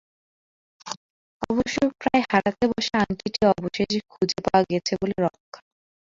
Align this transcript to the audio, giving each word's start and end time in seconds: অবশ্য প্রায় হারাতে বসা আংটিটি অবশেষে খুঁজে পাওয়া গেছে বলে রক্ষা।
অবশ্য 1.49 1.77
প্রায় 1.99 2.23
হারাতে 2.29 2.65
বসা 2.71 2.95
আংটিটি 3.03 3.41
অবশেষে 3.53 3.99
খুঁজে 4.11 4.39
পাওয়া 4.45 4.63
গেছে 4.71 4.93
বলে 5.01 5.15
রক্ষা। 5.25 5.59